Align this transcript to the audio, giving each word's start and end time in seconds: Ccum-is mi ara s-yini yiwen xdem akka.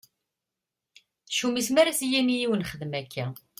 Ccum-is 1.31 1.69
mi 1.71 1.79
ara 1.81 1.93
s-yini 1.99 2.35
yiwen 2.39 2.65
xdem 2.69 2.93
akka. 2.99 3.25